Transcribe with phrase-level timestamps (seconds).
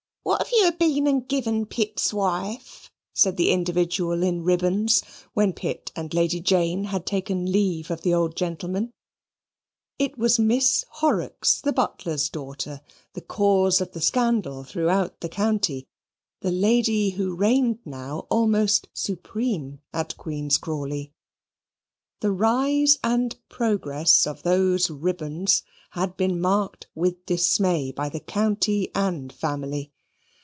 [0.23, 5.01] "What have you a been and given Pitt's wife?" said the individual in ribbons,
[5.33, 8.91] when Pitt and Lady Jane had taken leave of the old gentleman.
[9.97, 12.81] It was Miss Horrocks, the butler's daughter
[13.13, 15.87] the cause of the scandal throughout the county
[16.41, 21.11] the lady who reigned now almost supreme at Queen's Crawley.
[22.19, 28.91] The rise and progress of those Ribbons had been marked with dismay by the county
[28.93, 29.91] and family.